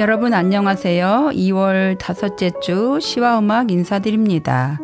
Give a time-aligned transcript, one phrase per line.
[0.00, 1.32] 여러분 안녕하세요.
[1.34, 4.80] 2월 다섯째 주 시와 음악 인사드립니다.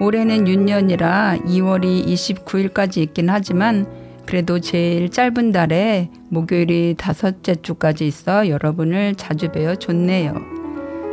[0.00, 3.86] 올해는 윤년이라 2월이 29일까지 있긴 하지만
[4.26, 10.34] 그래도 제일 짧은 달에 목요일이 다섯째 주까지 있어 여러분을 자주 뵈어 좋네요.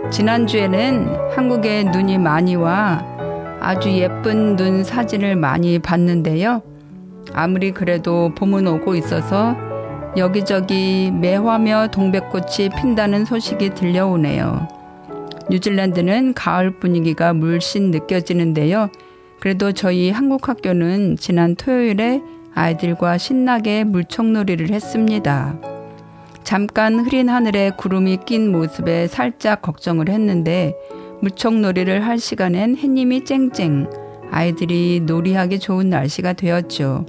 [0.10, 3.06] 지난주에는 한국에 눈이 많이 와
[3.62, 6.64] 아주 예쁜 눈 사진을 많이 봤는데요.
[7.32, 9.65] 아무리 그래도 봄은 오고 있어서
[10.18, 14.68] 여기저기 매화며 동백꽃이 핀다는 소식이 들려오네요.
[15.50, 18.90] 뉴질랜드는 가을 분위기가 물씬 느껴지는데요.
[19.40, 22.22] 그래도 저희 한국 학교는 지난 토요일에
[22.54, 25.60] 아이들과 신나게 물총놀이를 했습니다.
[26.44, 30.74] 잠깐 흐린 하늘에 구름이 낀 모습에 살짝 걱정을 했는데
[31.22, 33.90] 물총놀이를 할 시간엔 햇님이 쨍쨍
[34.32, 37.06] 아이들이 놀이하기 좋은 날씨가 되었죠.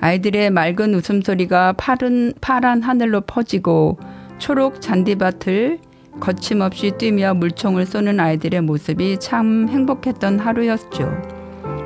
[0.00, 3.98] 아이들의 맑은 웃음소리가 파른, 파란 하늘로 퍼지고
[4.38, 5.80] 초록 잔디밭을
[6.20, 11.38] 거침없이 뛰며 물총을 쏘는 아이들의 모습이 참 행복했던 하루였죠.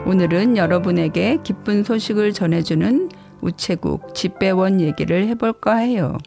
[0.06, 6.18] 오늘은 여러분에게 기쁜 소식을 전해주는 우체국 집배원 얘기를 해볼까 해요.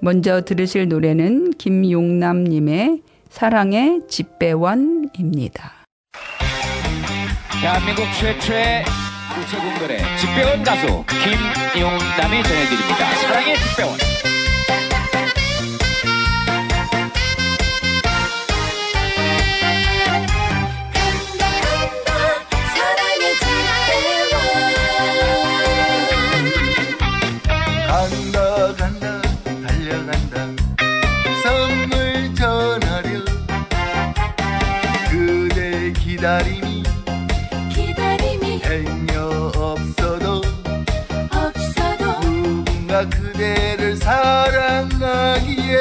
[0.00, 5.72] 먼저 들으실 노래는 김용남님의 사랑의 집배원입니다.
[7.60, 8.84] 대한민국 최초의
[9.48, 11.04] 우체국 노래 집배원 가수
[11.72, 13.14] 김용남이 전해드립니다.
[13.16, 14.17] 사랑의 집배원.
[44.08, 45.76] 사랑하기에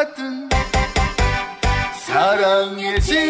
[0.00, 0.48] 같은
[2.06, 3.20] 사랑의 집배원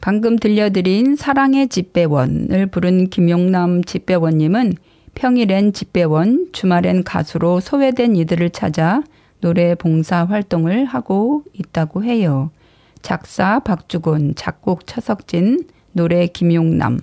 [0.00, 4.74] 방금 들려드린 사랑의 집배원을 부른 김용남 집배원님은
[5.14, 9.04] 평일엔 집배원, 주말엔 가수로 소외된 이들을 찾아
[9.40, 12.50] 노래 봉사 활동을 하고 있다고 해요.
[13.00, 16.98] 작사 박주곤, 작곡 차석진, 노래 김용남,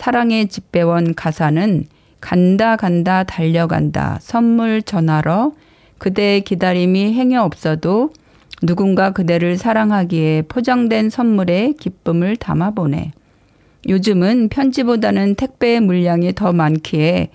[0.00, 1.84] 사랑의 집배원 가사는
[2.22, 5.52] 간다 간다 달려간다 선물 전하러
[5.98, 8.08] 그대의 기다림이 행여 없어도
[8.62, 13.12] 누군가 그대를 사랑하기에 포장된 선물에 기쁨을 담아보내.
[13.90, 17.28] 요즘은 편지보다는 택배의 물량이 더 많기에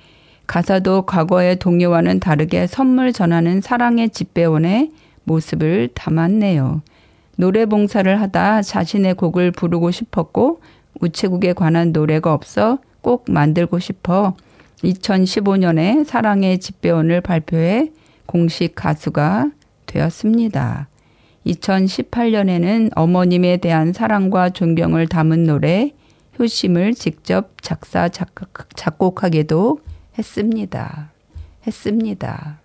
[0.47, 4.89] 가사도 과거의 동요와는 다르게 선물 전하는 사랑의 집배원의
[5.23, 6.81] 모습을 담았네요.
[7.37, 10.61] 노래 봉사를 하다 자신의 곡을 부르고 싶었고
[11.01, 14.35] 우체국에 관한 노래가 없어 꼭 만들고 싶어
[14.83, 17.91] 2015년에 사랑의 집배원을 발표해
[18.25, 19.51] 공식 가수가
[19.85, 20.87] 되었습니다.
[21.45, 25.93] 2018년에는 어머님에 대한 사랑과 존경을 담은 노래
[26.39, 29.79] 효심을 직접 작사 작곡, 작곡하기도
[30.17, 31.11] 했습니다.
[31.65, 32.59] 했습니다.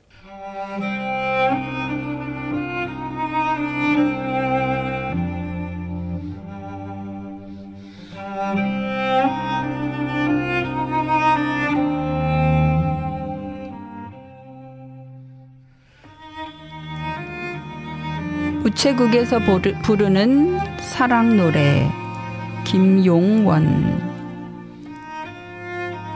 [18.70, 19.40] 우체국에서
[19.82, 21.88] 부르는 사랑 노래
[22.64, 24.00] 김용원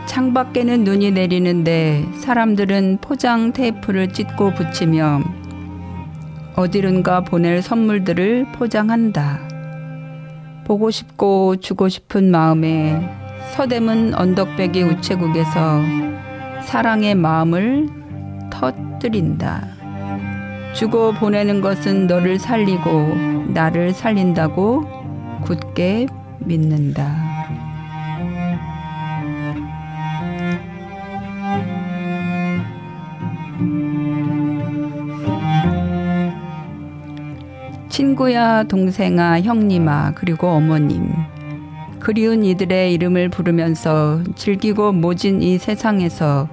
[0.06, 5.22] 창밖에는 눈이 내리는데 사람들은 포장 테이프를 찢고 붙이며
[6.54, 9.40] 어디론가 보낼 선물들을 포장한다.
[10.64, 13.10] 보고 싶고 주고 싶은 마음에
[13.52, 15.80] 서대문 언덕배기 우체국에서
[16.62, 17.88] 사랑의 마음을
[18.50, 19.83] 터뜨린다.
[20.74, 23.14] 주고 보내는 것은 너를 살리고
[23.48, 24.84] 나를 살린다고
[25.44, 26.06] 굳게
[26.40, 27.34] 믿는다.
[37.88, 41.08] 친구야, 동생아, 형님아, 그리고 어머님.
[42.00, 46.48] 그리운 이들의 이름을 부르면서 즐기고 모진 이 세상에서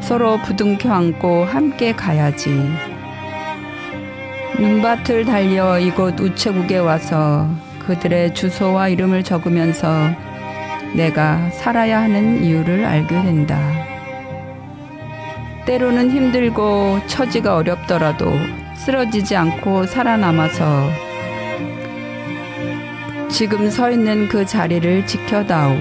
[0.00, 2.50] 서로 부둥켜 안고 함께 가야지.
[4.58, 7.48] 눈밭을 달려 이곳 우체국에 와서
[7.86, 10.10] 그들의 주소와 이름을 적으면서
[10.94, 13.58] 내가 살아야 하는 이유를 알게 된다.
[15.66, 18.30] 때로는 힘들고 처지가 어렵더라도
[18.76, 20.88] 쓰러지지 않고 살아남아서
[23.28, 25.74] 지금 서 있는 그 자리를 지켜다오.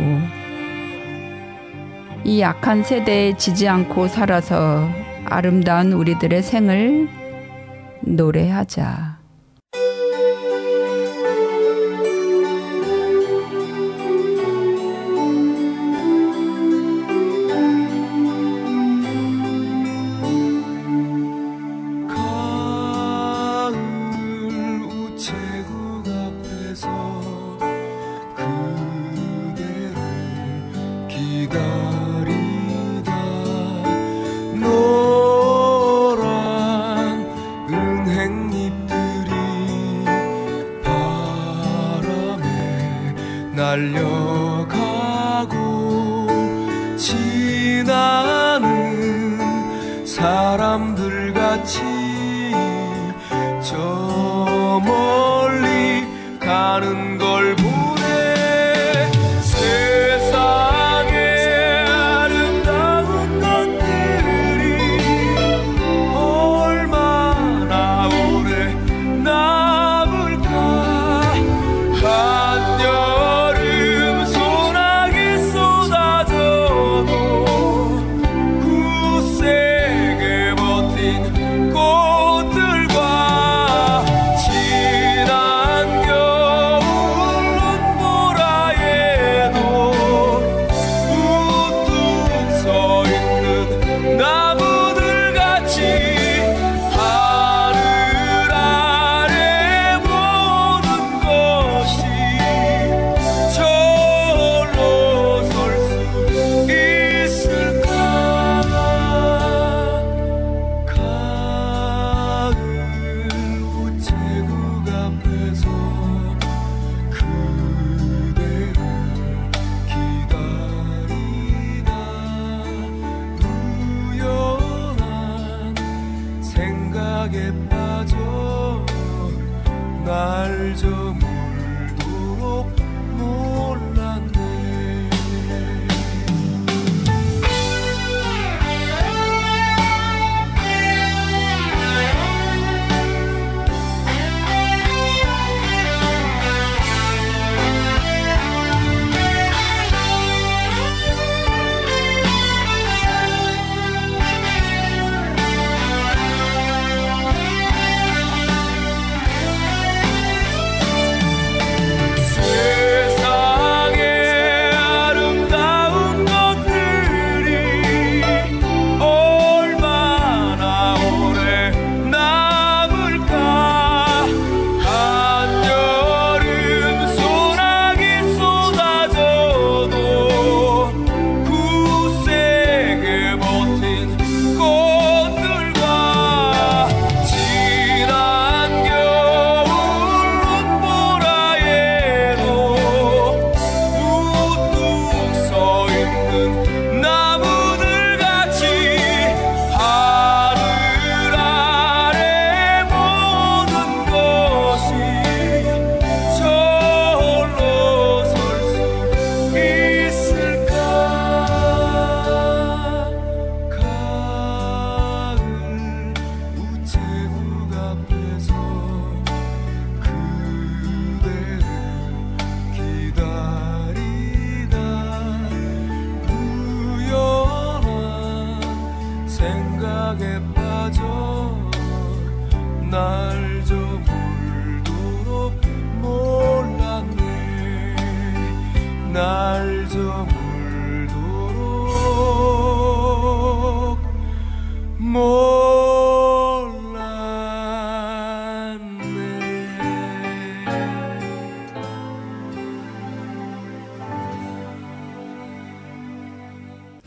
[2.24, 4.90] 이 약한 세대에 지지 않고 살아서
[5.26, 7.23] 아름다운 우리들의 생을
[8.06, 9.23] 노래하자.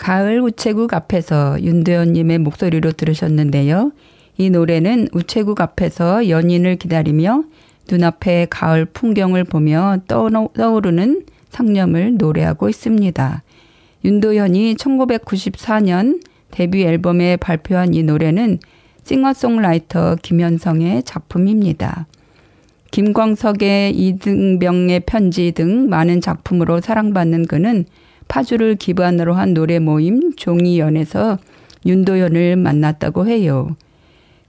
[0.07, 3.91] 가을 우체국 앞에서 윤도현님의 목소리로 들으셨는데요.
[4.39, 7.43] 이 노래는 우체국 앞에서 연인을 기다리며
[7.91, 13.43] 눈앞에 가을 풍경을 보며 떠오- 떠오르는 상념을 노래하고 있습니다.
[14.05, 16.23] 윤도현이 1994년
[16.53, 18.61] 데뷔 앨범에 발표한 이 노래는
[19.03, 22.07] 싱어송라이터 김현성의 작품입니다.
[22.93, 27.87] 김광석의 이등병의 편지 등 많은 작품으로 사랑받는 그는
[28.28, 31.38] 파주를 기반으로 한 노래 모임 종이연에서
[31.85, 33.76] 윤도현을 만났다고 해요.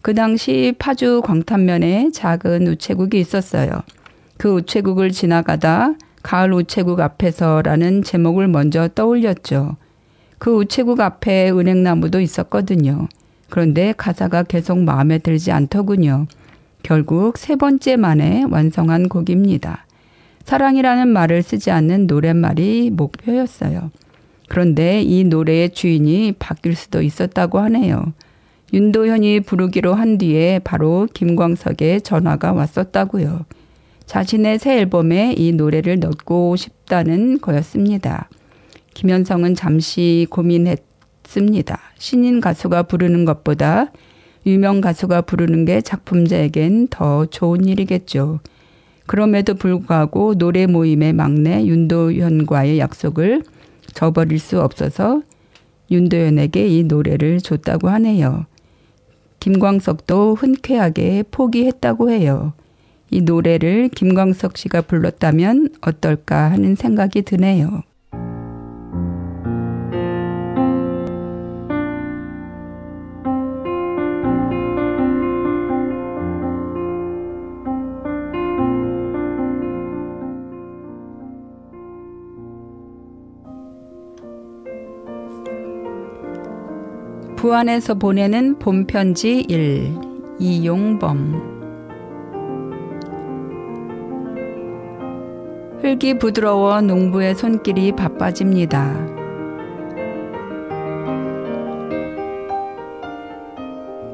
[0.01, 3.69] 그 당시 파주 광탄면에 작은 우체국이 있었어요.
[4.38, 5.93] 그 우체국을 지나가다
[6.24, 9.75] 가을 우체국 앞에서라는 제목을 먼저 떠올렸죠.
[10.38, 13.07] 그 우체국 앞에 은행나무도 있었거든요.
[13.50, 16.27] 그런데 가사가 계속 마음에 들지 않더군요.
[16.84, 19.87] 결국 세 번째 만에 완성한 곡입니다.
[20.48, 23.92] 사랑이라는 말을 쓰지 않는 노랫말이 목표였어요.
[24.48, 28.13] 그런데 이 노래의 주인이 바뀔 수도 있었다고 하네요.
[28.72, 33.46] 윤도현이 부르기로 한 뒤에 바로 김광석의 전화가 왔었다고요.
[34.06, 38.30] 자신의 새 앨범에 이 노래를 넣고 싶다는 거였습니다.
[38.94, 41.77] 김현성은 잠시 고민했습니다.
[41.98, 43.92] 신인 가수가 부르는 것보다
[44.46, 48.39] 유명 가수가 부르는 게 작품자에겐 더 좋은 일이겠죠.
[49.08, 53.44] 그럼에도 불구하고 노래 모임의 막내 윤도현과의 약속을
[53.94, 55.24] 저버릴 수 없어서
[55.90, 58.46] 윤도현에게 이 노래를 줬다고 하네요.
[59.40, 62.54] 김광석도 흔쾌하게 포기했다고 해요.
[63.10, 67.84] 이 노래를 김광석 씨가 불렀다면 어떨까 하는 생각이 드네요.
[87.48, 89.94] 부안에서 보내는 봄편지 1
[90.38, 91.39] 이용범
[95.82, 98.94] 흙이 부드러워 농부의 손길이 바빠집니다.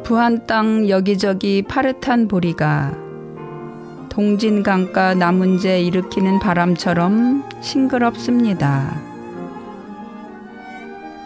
[0.03, 2.95] 부안 땅 여기저기 파릇한 보리가
[4.09, 9.12] 동진강가 나문제 일으키는 바람처럼 싱그럽습니다.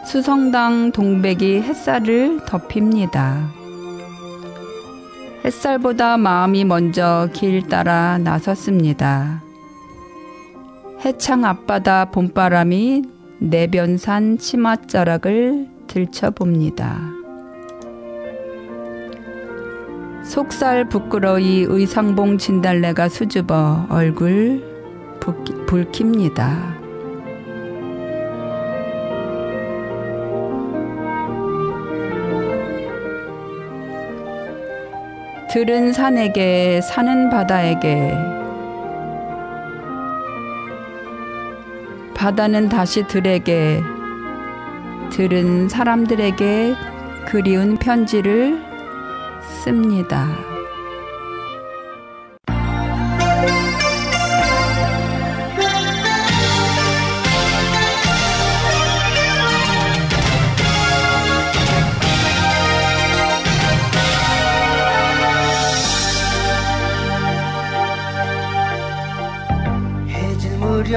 [0.07, 3.51] 수성당 동백이 햇살을 덮입니다.
[5.43, 9.43] 햇살보다 마음이 먼저 길 따라 나섰습니다.
[11.01, 13.03] 해창 앞바다 봄바람이
[13.39, 17.01] 내변산 치맛자락을 들춰봅니다.
[20.23, 24.63] 속살 부끄러이 의상봉 진달래가 수줍어 얼굴
[25.67, 26.76] 붉힙니다.
[35.49, 38.13] 들은 산에게 사는 바다에게
[42.13, 43.81] 바다는 다시 들에게
[45.11, 46.75] 들은 사람들에게
[47.27, 48.61] 그리운 편지를
[49.63, 50.46] 씁니다.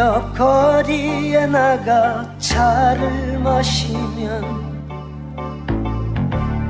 [0.00, 4.70] 무렵 거리에 나가 차를 마시면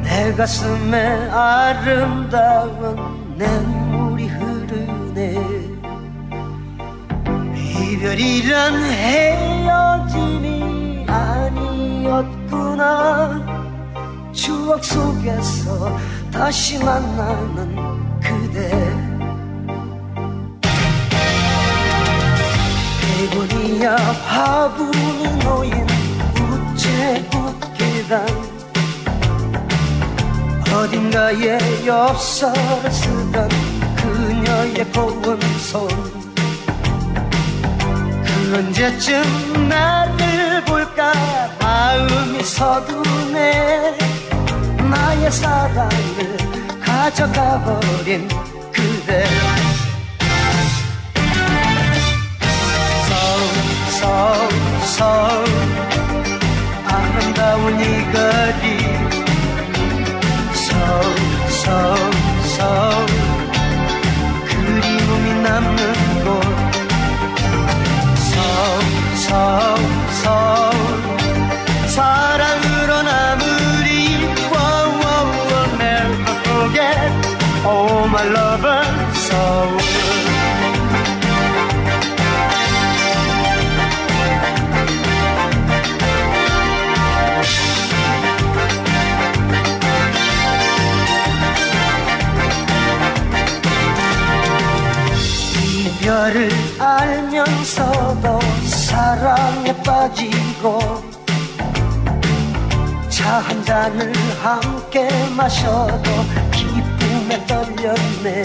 [0.02, 5.40] 내 가슴에 아름다운 내 눈물이 흐르네.
[7.54, 12.90] 이별이란 헤어짐이 아니었구나.
[14.32, 15.96] 추억 속에서
[16.32, 17.76] 다시 만나는
[18.20, 19.09] 그대
[23.20, 25.86] 대본이야 화분이 놓인
[26.78, 28.26] 우체국계단.
[30.72, 33.48] 어딘가에 엽서를 쓰던
[33.96, 35.86] 그녀의 고운 손.
[38.24, 41.12] 그 언제쯤 나를 볼까?
[41.60, 43.98] 마음이 서두네.
[44.90, 45.90] 나의 사랑을
[46.82, 48.26] 가져가 버린
[48.72, 49.26] 그대
[54.20, 54.36] 서울
[54.84, 55.44] 서울
[56.84, 58.64] 아름다운 이 거리
[60.66, 61.02] 서울
[61.64, 61.96] 서울
[62.58, 63.06] 서울
[64.44, 65.82] 그리움이 남는
[66.24, 66.28] 곳.
[68.30, 68.84] 서울
[69.16, 69.78] 서울
[70.22, 70.70] 서울
[71.88, 73.88] 사랑으로 남으리
[74.52, 77.08] wow, wow, wow, never
[77.64, 78.04] oh
[78.36, 79.89] lover 서울
[103.50, 106.08] 한 잔을 함께 마셔도
[106.52, 108.42] 기쁨에 떨렸네.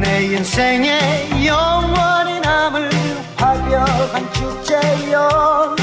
[0.00, 2.90] 내 인생에 영원히 남을
[3.36, 5.76] 화려한 축제여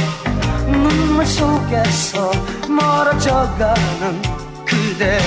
[0.66, 2.32] 눈물 속에서
[2.68, 4.22] 멀어져가는
[4.66, 5.20] 그대.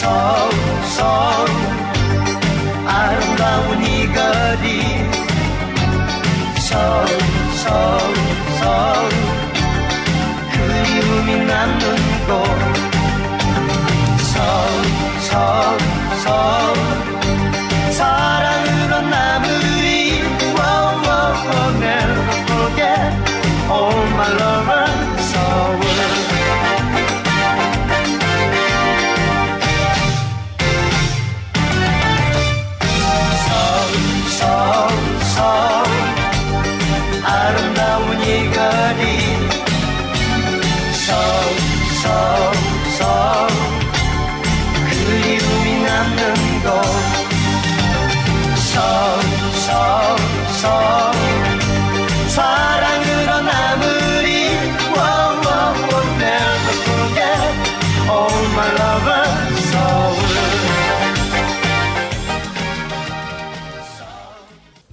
[0.00, 0.50] 서울
[0.96, 1.46] 서울.
[2.86, 4.95] 아름다운 이 거리
[7.62, 8.35] 서울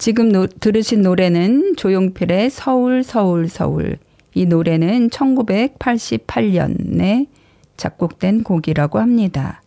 [0.03, 3.97] 지금 노, 들으신 노래는 조용필의 서울 서울 서울
[4.33, 7.27] 이 노래는 1988년에
[7.77, 9.61] 작곡된 곡이라고 합니다.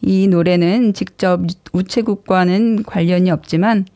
[0.00, 1.40] 이 노래는 직접
[1.72, 3.86] 우체국과는 관련이 없지만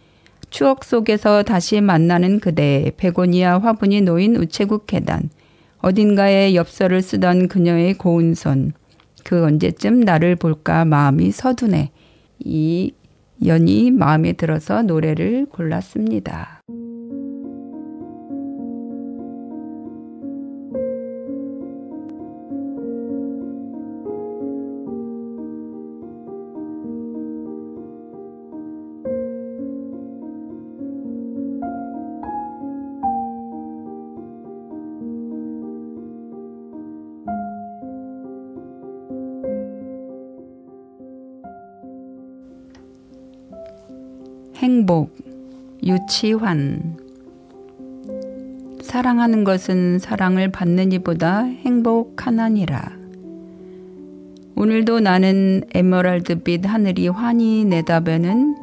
[0.50, 5.30] 추억 속에서 다시 만나는 그대, 베고니아 화분이 놓인 우체국 계단,
[5.82, 8.72] 어딘가에 엽서를 쓰던 그녀의 고운 손,
[9.22, 11.92] 그 언제쯤 나를 볼까 마음이 서두네.
[12.40, 12.92] 이
[13.44, 16.55] 연이 마음에 들어서 노래를 골랐습니다.
[44.56, 45.14] 행복,
[45.84, 46.96] 유치환.
[48.80, 52.96] 사랑하는 것은 사랑을 받는 이보다 행복하나니라.
[54.54, 58.56] 오늘도 나는 에메랄드빛 하늘이 환히 내다보는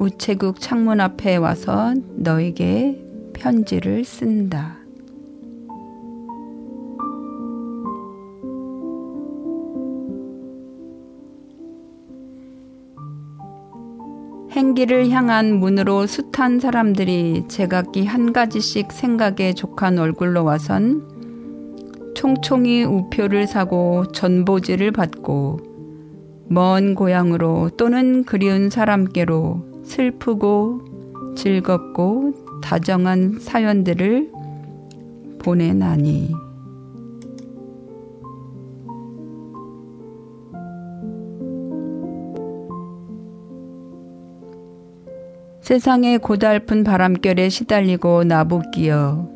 [0.00, 3.00] 우체국 창문 앞에 와서 너에게
[3.34, 4.77] 편지를 쓴다.
[14.78, 21.02] 행기를 향한 문으로 숱한 사람들이 제각기 한 가지씩 생각에 족한 얼굴로 와선
[22.14, 25.58] 총총히 우표를 사고 전보지를 받고
[26.46, 34.30] 먼 고향으로 또는 그리운 사람께로 슬프고 즐겁고 다정한 사연들을
[35.40, 36.47] 보내나니.
[45.68, 49.28] 세상의 고달픈 바람결에 시달리고 나부끼어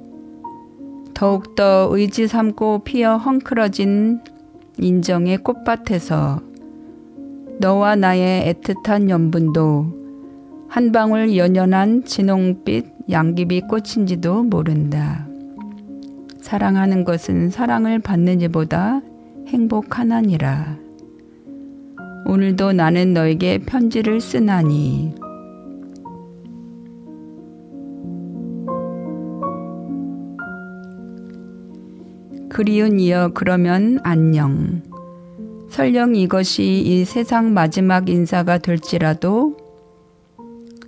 [1.13, 4.21] 더욱더 의지 삼고 피어 헝클어진
[4.79, 6.41] 인정의 꽃밭에서
[7.59, 9.93] 너와 나의 애틋한 연분도
[10.71, 15.29] 한 방울 연연한 진홍빛 양귀비 꽃인지도 모른다.
[16.41, 19.03] 사랑하는 것은 사랑을 받는 이보다
[19.49, 20.79] 행복하나니라.
[22.25, 25.21] 오늘도 나는 너에게 편지를 쓰나니
[32.53, 34.83] 그리운 이여 그러면 안녕.
[35.71, 39.57] 설령 이것이 이 세상 마지막 인사가 될지라도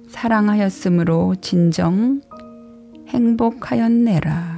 [0.09, 2.20] 사랑하였으므로 진정
[3.09, 4.53] 행복하였네라.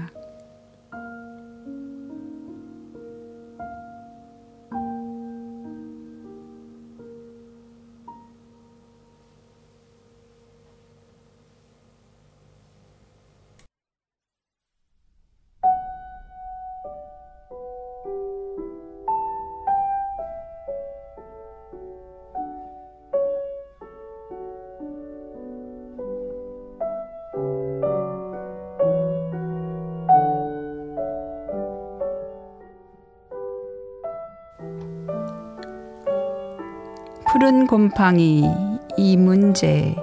[37.77, 38.43] 곰팡이
[38.97, 39.95] 이 문제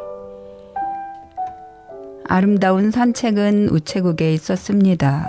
[2.24, 5.28] 아름다운 산책은 우체국에 있었습니다.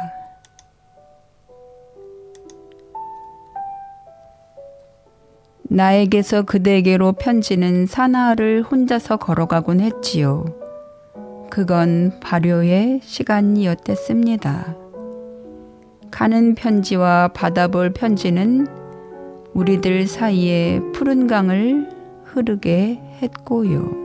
[5.63, 10.45] 나에게서 그대에게로 편지는 사나를 혼자서 걸어가곤 했지요.
[11.49, 14.77] 그건 발효의 시간이었댔습니다.
[16.11, 18.67] 가는 편지와 받아볼 편지는
[19.55, 21.94] 우리들 사이에 푸른 강을
[22.35, 24.05] 흐르게 했고요.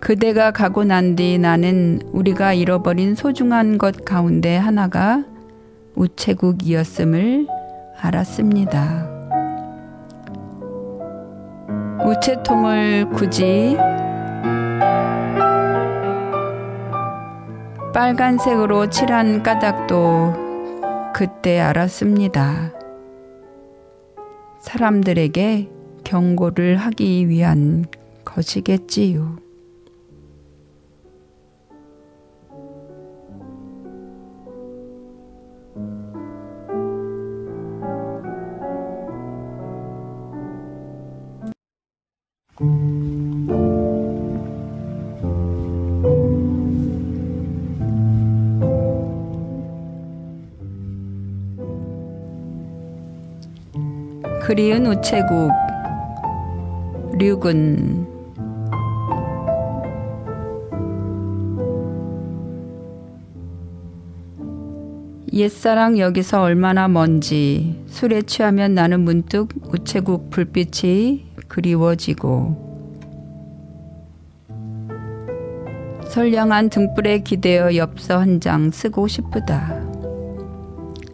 [0.00, 5.24] 그대가 가고 난 뒤 나는 우리가 잃어버린 소중한 것 가운데 하나가
[5.96, 7.46] 우체국이었음을
[8.00, 9.06] 알았습니다.
[12.06, 13.76] 우체통을 굳이
[17.92, 22.72] 빨간색으로 칠한 까닭도 그때 알았습니다.
[24.60, 25.68] 사람들에게
[26.04, 27.86] 경고를 하기 위한
[28.24, 29.38] 것이겠지요.
[42.60, 42.97] 음.
[54.48, 55.52] 그리운 우체국
[57.18, 58.06] 류군
[65.34, 72.56] 옛사랑 여기서 얼마나 먼지 술에 취하면 나는 문득 우체국 불빛이 그리워지고
[76.06, 79.86] 선량한 등불에 기대어 엽서 한 장 쓰고 싶으다.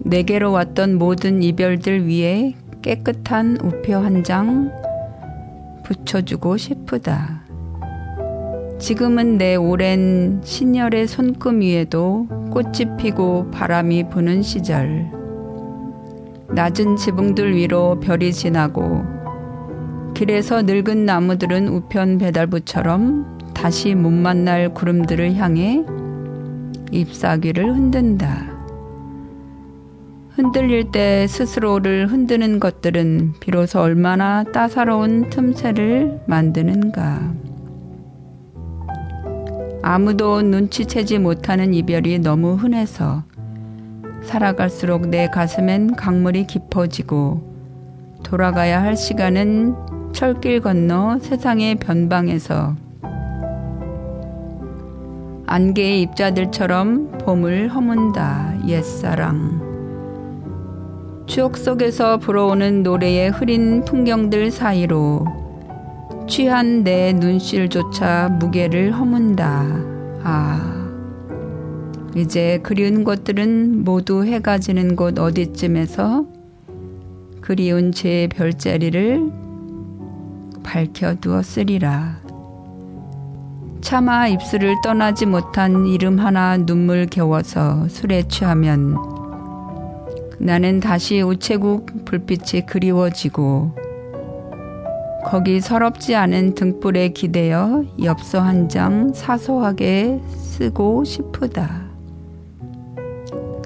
[0.04, 4.70] 내게로 왔던 모든 이별들 위에 깨끗한 우표 한 장
[5.84, 7.42] 붙여주고 싶으다.
[8.78, 15.10] 지금은 내 오랜 신열의 손금 위에도 꽃이 피고 바람이 부는 시절.
[16.50, 19.02] 낮은 지붕들 위로 별이 지나고
[20.12, 25.82] 길에서 늙은 나무들은 우편 배달부처럼 다시 못 만날 구름들을 향해
[26.92, 28.53] 잎사귀를 흔든다.
[30.34, 37.32] 흔들릴 때 스스로를 흔드는 것들은 비로소 얼마나 따사로운 틈새를 만드는가.
[39.82, 43.22] 아무도 눈치채지 못하는 이별이 너무 흔해서
[44.24, 47.54] 살아갈수록 내 가슴엔 강물이 깊어지고
[48.24, 49.74] 돌아가야 할 시간은
[50.12, 52.74] 철길 건너 세상의 변방에서
[55.46, 59.73] 안개의 입자들처럼 봄을 허문다 옛사랑
[61.26, 65.24] 추억 속에서 불어오는 노래의 흐린 풍경들 사이로
[66.28, 69.64] 취한 내 눈실조차 무게를 허문다.
[70.22, 70.90] 아,
[72.14, 76.26] 이제 그리운 것들은 모두 해가 지는 곳 어디쯤에서
[77.40, 79.30] 그리운 제 별자리를
[80.62, 82.22] 밝혀 두었으리라.
[83.80, 89.13] 차마 입술을 떠나지 못한 이름 하나 눈물 겨워서 술에 취하면
[90.38, 93.72] 나는 다시 우체국 불빛이 그리워지고
[95.24, 101.84] 거기 서럽지 않은 등불에 기대어 엽서 한 장 사소하게 쓰고 싶으다.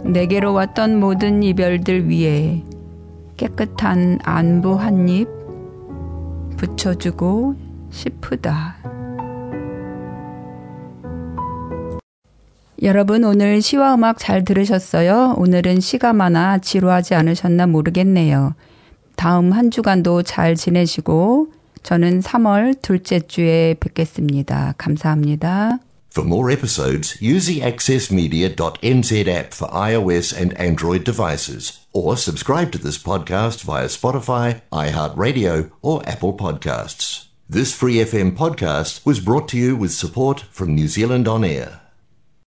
[0.04, 2.62] 내게로 왔던 모든 이별들 위에
[3.36, 5.28] 깨끗한 안부 한 입
[6.56, 7.54] 붙여주고
[7.90, 8.77] 싶으다.
[12.82, 15.34] 여러분 오늘 시와 음악 잘 들으셨어요?
[15.36, 18.54] 오늘은 시가 많아 지루하지 않으셨나 모르겠네요.
[19.16, 21.48] 다음 한 주간도 잘 지내시고
[21.82, 24.74] 저는 3월 둘째 주에 뵙겠습니다.
[24.78, 25.80] 감사합니다.
[26.14, 32.78] For more episodes, use the accessmedia.nz app for iOS and Android devices, or subscribe to
[32.78, 37.26] this podcast via Spotify, iHeartRadio, or Apple Podcasts.
[37.48, 41.87] This free FM podcast was brought to you with support from New Zealand On Air.